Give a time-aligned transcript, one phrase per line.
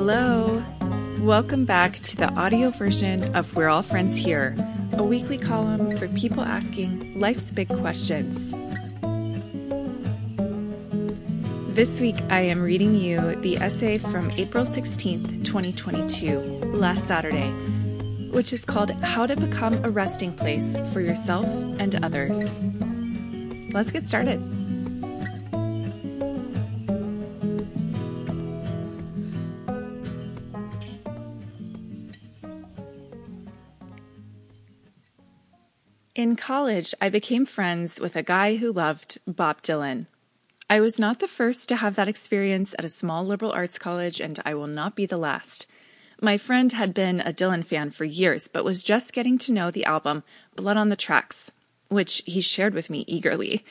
[0.00, 0.62] Hello.
[1.18, 4.54] Welcome back to the audio version of We're All Friends Here,
[4.92, 8.52] a weekly column for people asking life's big questions.
[11.74, 16.38] This week I am reading you the essay from April 16th, 2022,
[16.74, 17.50] last Saturday,
[18.30, 21.46] which is called How to Become a Resting Place for Yourself
[21.80, 22.60] and Others.
[23.74, 24.57] Let's get started.
[36.18, 40.06] In college, I became friends with a guy who loved Bob Dylan.
[40.68, 44.18] I was not the first to have that experience at a small liberal arts college,
[44.18, 45.68] and I will not be the last.
[46.20, 49.70] My friend had been a Dylan fan for years, but was just getting to know
[49.70, 50.24] the album
[50.56, 51.52] Blood on the Tracks,
[51.86, 53.64] which he shared with me eagerly.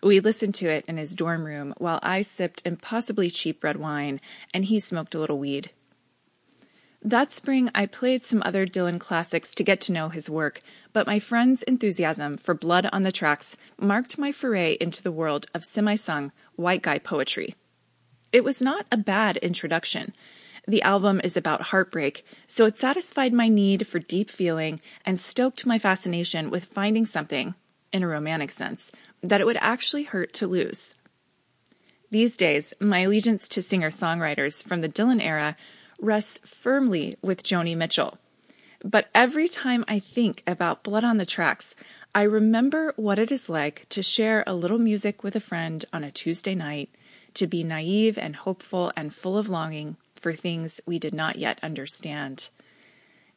[0.00, 4.20] We listened to it in his dorm room while I sipped impossibly cheap red wine
[4.54, 5.72] and he smoked a little weed.
[7.02, 11.06] That spring, I played some other Dylan classics to get to know his work, but
[11.06, 15.64] my friend's enthusiasm for Blood on the Tracks marked my foray into the world of
[15.64, 17.54] semi sung white guy poetry.
[18.32, 20.12] It was not a bad introduction.
[20.66, 25.64] The album is about heartbreak, so it satisfied my need for deep feeling and stoked
[25.64, 27.54] my fascination with finding something,
[27.92, 30.94] in a romantic sense, that it would actually hurt to lose.
[32.10, 35.56] These days, my allegiance to singer songwriters from the Dylan era
[35.98, 38.18] rests firmly with Joni Mitchell.
[38.84, 41.74] But every time I think about Blood on the Tracks,
[42.14, 46.04] I remember what it is like to share a little music with a friend on
[46.04, 46.90] a Tuesday night,
[47.34, 51.58] to be naive and hopeful and full of longing for things we did not yet
[51.62, 52.48] understand.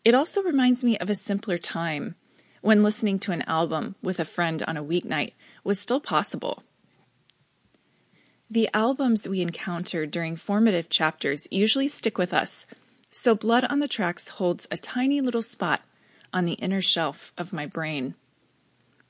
[0.03, 2.15] It also reminds me of a simpler time
[2.61, 6.63] when listening to an album with a friend on a weeknight was still possible.
[8.51, 12.67] The albums we encounter during formative chapters usually stick with us,
[13.09, 15.85] so Blood on the Tracks holds a tiny little spot
[16.33, 18.13] on the inner shelf of my brain.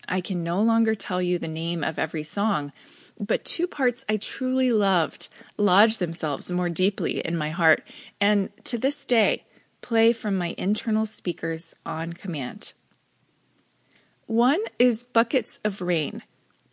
[0.08, 2.72] I can no longer tell you the name of every song,
[3.20, 5.28] but two parts I truly loved
[5.58, 7.84] lodge themselves more deeply in my heart
[8.20, 9.46] and to this day
[9.82, 12.74] play from my internal speakers on command.
[14.28, 16.22] One is Buckets of Rain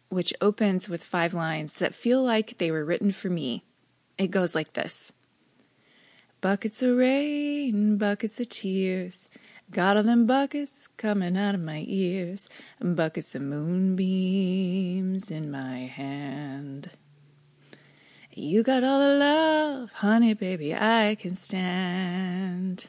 [0.09, 3.65] which opens with five lines that feel like they were written for me.
[4.17, 5.13] It goes like this
[6.41, 9.29] Buckets of rain, buckets of tears.
[9.71, 12.49] Got all them buckets coming out of my ears,
[12.81, 16.91] buckets of moonbeams in my hand.
[18.33, 22.87] You got all the love, honey, baby, I can stand.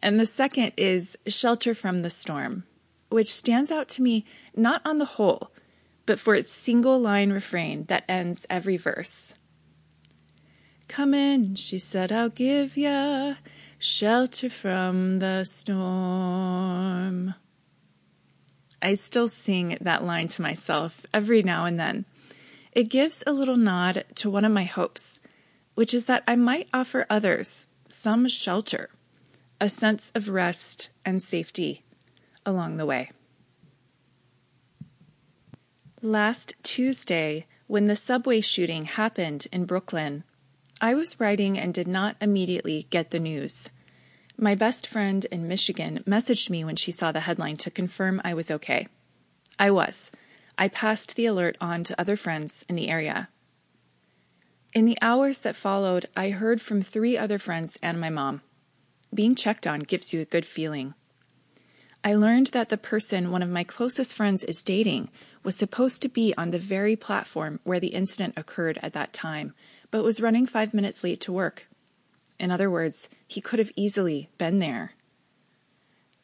[0.00, 2.64] And the second is Shelter from the Storm
[3.10, 4.24] which stands out to me
[4.56, 5.52] not on the whole,
[6.06, 9.34] but for its single line refrain that ends every verse.
[10.88, 13.34] Come in, she said, I'll give ya
[13.78, 17.34] shelter from the storm.
[18.82, 22.06] I still sing that line to myself every now and then.
[22.72, 25.20] It gives a little nod to one of my hopes,
[25.74, 28.90] which is that I might offer others some shelter,
[29.60, 31.84] a sense of rest and safety
[32.44, 33.10] along the way.
[36.02, 40.24] Last Tuesday, when the subway shooting happened in Brooklyn,
[40.80, 43.68] I was writing and did not immediately get the news.
[44.36, 48.32] My best friend in Michigan messaged me when she saw the headline to confirm I
[48.32, 48.88] was okay.
[49.58, 50.10] I was.
[50.56, 53.28] I passed the alert on to other friends in the area.
[54.72, 58.40] In the hours that followed, I heard from three other friends and my mom.
[59.12, 60.94] Being checked on gives you a good feeling.
[62.02, 65.10] I learned that the person one of my closest friends is dating
[65.42, 69.54] was supposed to be on the very platform where the incident occurred at that time,
[69.90, 71.68] but was running five minutes late to work.
[72.38, 74.94] In other words, he could have easily been there.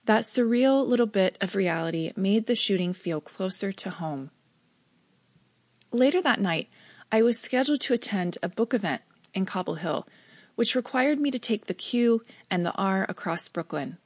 [0.07, 4.31] That surreal little bit of reality made the shooting feel closer to home.
[5.93, 6.71] Later that night,
[7.13, 9.03] I was scheduled to attend a book event
[9.35, 10.09] in Cobble Hill,
[10.55, 13.99] which required me to take the Q and the R across Brooklyn.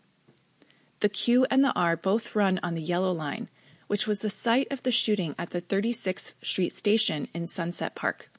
[1.00, 3.49] The Q and the R both run on the Yellow Line,
[3.87, 8.31] which was the site of the shooting at the 36th Street station in Sunset Park.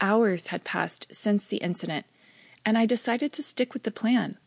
[0.00, 2.06] Hours had passed since the incident,
[2.64, 4.38] and I decided to stick with the plan.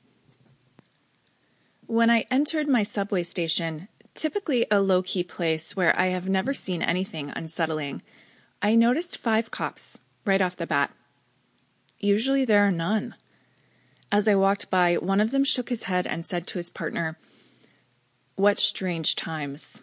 [1.86, 6.54] When I entered my subway station, typically a low key place where I have never
[6.54, 8.02] seen anything unsettling,
[8.62, 10.92] I noticed five cops right off the bat.
[12.00, 13.14] Usually there are none.
[14.12, 17.18] As I walked by, one of them shook his head and said to his partner,
[18.36, 19.82] What strange times.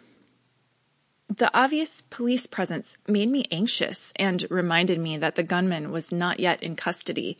[1.29, 6.39] The obvious police presence made me anxious and reminded me that the gunman was not
[6.39, 7.37] yet in custody.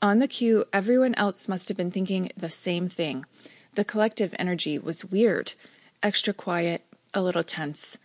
[0.00, 3.26] On the Q, everyone else must have been thinking the same thing.
[3.74, 5.54] The collective energy was weird,
[6.02, 7.98] extra quiet, a little tense.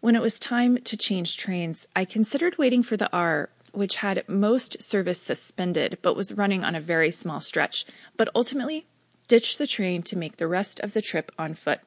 [0.00, 4.28] When it was time to change trains, I considered waiting for the R, which had
[4.28, 7.86] most service suspended but was running on a very small stretch,
[8.16, 8.86] but ultimately
[9.28, 11.80] ditched the train to make the rest of the trip on foot.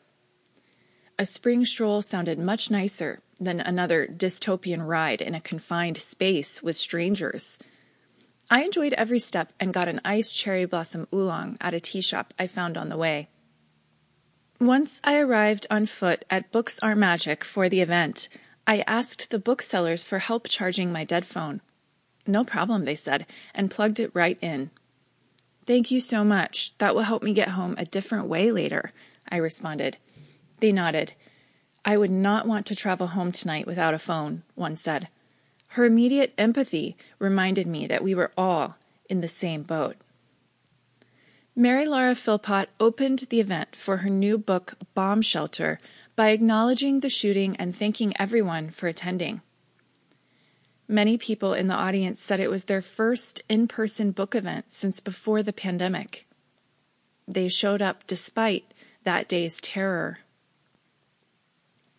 [1.19, 6.77] A spring stroll sounded much nicer than another dystopian ride in a confined space with
[6.77, 7.59] strangers.
[8.49, 12.33] I enjoyed every step and got an iced cherry blossom oolong at a tea shop
[12.39, 13.29] I found on the way.
[14.59, 18.29] Once I arrived on foot at Books Are Magic for the event,
[18.67, 21.61] I asked the booksellers for help charging my dead phone.
[22.27, 24.69] No problem, they said, and plugged it right in.
[25.65, 26.77] Thank you so much.
[26.77, 28.91] That will help me get home a different way later,
[29.29, 29.97] I responded.
[30.59, 31.13] They nodded.
[31.83, 35.07] I would not want to travel home tonight without a phone, one said.
[35.69, 38.75] Her immediate empathy reminded me that we were all
[39.09, 39.95] in the same boat.
[41.55, 45.79] Mary Laura Philpott opened the event for her new book, Bomb Shelter,
[46.15, 49.41] by acknowledging the shooting and thanking everyone for attending.
[50.91, 54.99] Many people in the audience said it was their first in person book event since
[54.99, 56.27] before the pandemic.
[57.25, 58.73] They showed up despite
[59.05, 60.19] that day's terror.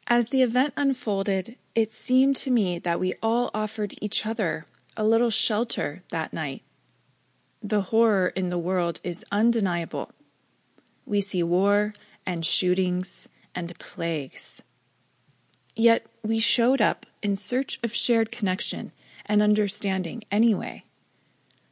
[0.06, 5.04] As the event unfolded, it seemed to me that we all offered each other a
[5.04, 6.62] little shelter that night.
[7.62, 10.10] The horror in the world is undeniable.
[11.06, 11.94] We see war
[12.26, 14.62] and shootings and plagues.
[15.74, 18.92] Yet we showed up in search of shared connection
[19.26, 20.84] and understanding anyway.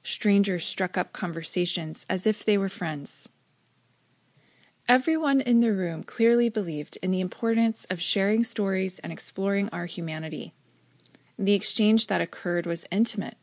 [0.03, 3.29] Strangers struck up conversations as if they were friends.
[4.89, 9.87] Everyone in the room clearly believed in the importance of sharing stories and exploring our
[9.87, 10.53] humanity.
[11.39, 13.37] The exchange that occurred was intimate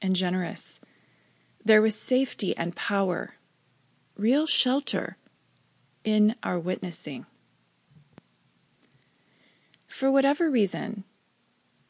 [0.00, 0.80] and generous.
[1.64, 3.34] There was safety and power,
[4.16, 5.16] real shelter
[6.04, 7.26] in our witnessing.
[9.86, 11.04] For whatever reason,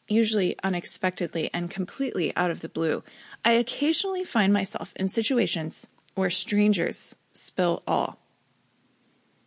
[0.07, 3.03] usually unexpectedly and completely out of the blue,
[3.43, 8.19] I occasionally find myself in situations where strangers spill all.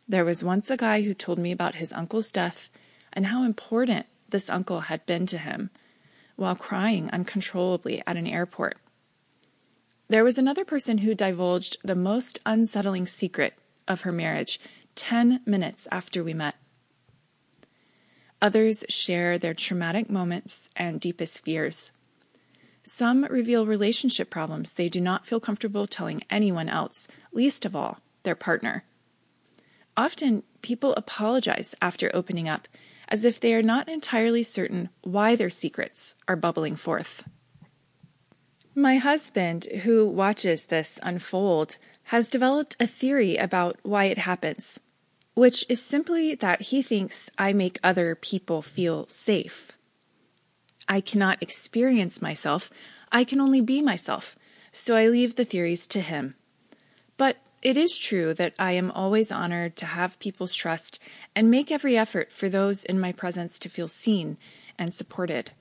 [0.08, 2.70] There was once a guy who told me about his uncle's death
[3.12, 5.70] and how important this uncle had been to him
[6.36, 8.78] while crying uncontrollably at an airport.
[10.08, 13.54] There was another person who divulged the most unsettling secret
[13.86, 14.60] of her marriage
[14.94, 16.54] 10 minutes after we met.
[18.40, 21.92] Others share their traumatic moments and deepest fears.
[22.82, 27.98] Some reveal relationship problems they do not feel comfortable telling anyone else, least of all,
[28.22, 28.84] their partner.
[29.96, 32.68] Often people apologize after opening up,
[33.08, 37.24] as if they are not entirely certain why their secrets are bubbling forth.
[38.74, 44.78] My husband, who watches this unfold, has developed a theory about why it happens,
[45.38, 49.70] which is simply that he thinks I make other people feel safe.
[50.88, 52.70] I cannot experience myself,
[53.12, 54.36] I can only be myself,
[54.72, 56.34] so I leave the theories to him.
[57.16, 60.98] But it is true that I am always honored to have people's trust
[61.36, 64.38] and make every effort for those in my presence to feel seen
[64.76, 65.52] and supported.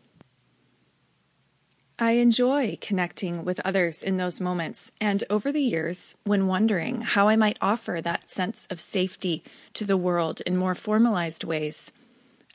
[2.00, 7.28] I enjoy connecting with others in those moments, and over the years, when wondering how
[7.28, 11.92] I might offer that sense of safety to the world in more formalized ways,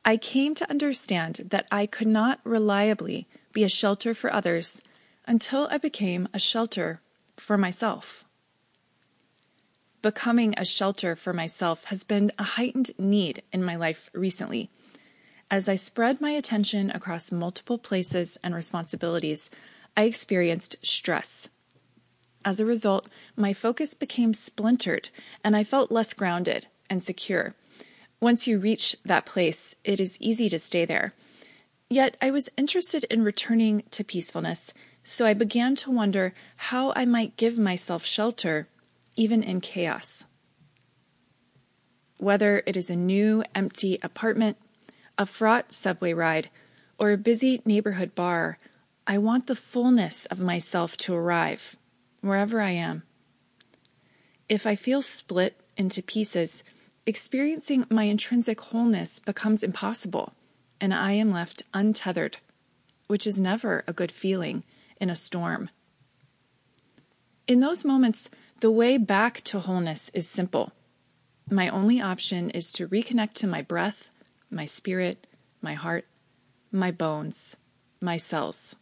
[0.04, 4.80] I came to understand that I could not reliably be a shelter for others
[5.26, 7.00] until I became a shelter
[7.36, 8.24] for myself
[10.02, 14.68] becoming a shelter for myself has been a heightened need in my life recently.
[15.52, 19.50] As I spread my attention across multiple places and responsibilities,
[19.94, 21.50] I experienced stress.
[22.42, 23.06] As a result,
[23.36, 25.10] my focus became splintered
[25.44, 27.54] and I felt less grounded and secure.
[28.18, 31.12] Once you reach that place, it is easy to stay there.
[31.90, 34.72] Yet I was interested in returning to peacefulness,
[35.04, 38.68] so I began to wonder how I might give myself shelter
[39.16, 40.24] even in chaos.
[42.16, 44.56] Whether it is a new, empty apartment,
[45.18, 46.50] a fraught subway ride,
[46.98, 48.58] or a busy neighborhood bar,
[49.06, 51.76] I want the fullness of myself to arrive,
[52.20, 53.02] wherever I am.
[54.48, 56.62] If I feel split into pieces,
[57.06, 60.34] experiencing my intrinsic wholeness becomes impossible,
[60.80, 62.36] and I am left untethered,
[63.08, 64.62] which is never a good feeling
[65.00, 65.70] in a storm.
[67.48, 70.70] In those moments, the way back to wholeness is simple.
[71.50, 74.11] My only option is to reconnect to my breath,
[74.52, 75.26] my spirit,
[75.60, 76.06] my heart,
[76.70, 77.56] my bones,
[78.00, 78.76] my cells.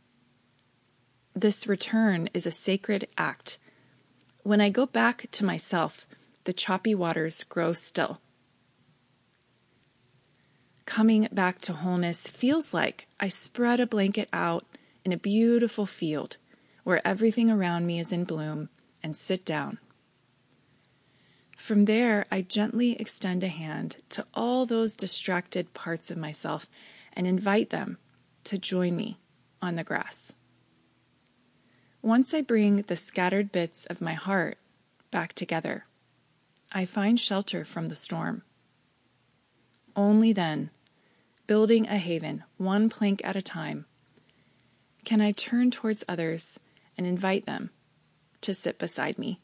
[1.34, 3.58] This return is a sacred act.
[4.42, 6.06] When I go back to myself,
[6.44, 8.20] the choppy waters grow still.
[10.86, 14.64] Coming back to wholeness feels like I spread a blanket out
[15.04, 16.36] in a beautiful field
[16.82, 18.70] where everything around me is in bloom
[19.02, 19.78] and sit down.
[21.60, 26.66] From there, I gently extend a hand to all those distracted parts of myself
[27.12, 27.98] and invite them
[28.44, 29.18] to join me
[29.60, 30.32] on the grass.
[32.00, 34.56] Once I bring the scattered bits of my heart
[35.10, 35.84] back together,
[36.72, 38.42] I find shelter from the storm.
[39.94, 40.70] Only then,
[41.46, 43.84] building a haven one plank at a time,
[45.04, 46.58] can I turn towards others
[46.96, 47.68] and invite them
[48.40, 49.42] to sit beside me.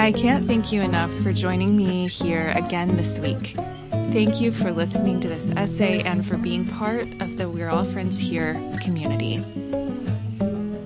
[0.00, 3.54] I can't thank you enough for joining me here again this week.
[3.90, 7.84] Thank you for listening to this essay and for being part of the We're All
[7.84, 9.44] Friends Here community.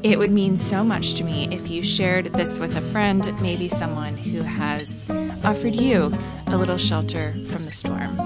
[0.03, 3.69] It would mean so much to me if you shared this with a friend, maybe
[3.69, 5.05] someone who has
[5.45, 6.13] offered you
[6.49, 8.19] a little shelter from the storm.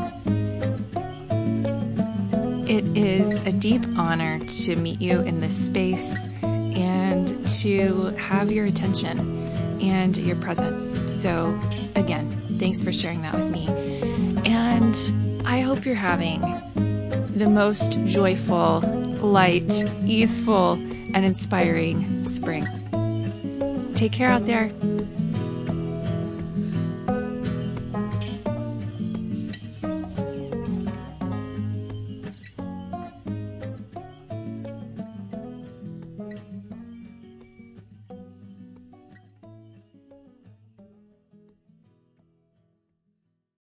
[2.66, 8.64] It is a deep honor to meet you in this space and to have your
[8.64, 9.47] attention
[9.80, 10.96] and your presence.
[11.12, 11.58] So,
[11.94, 13.66] again, thanks for sharing that with me.
[14.44, 16.40] And I hope you're having
[17.36, 18.80] the most joyful,
[19.22, 22.66] light, easeful, and inspiring spring.
[23.94, 24.70] Take care out there.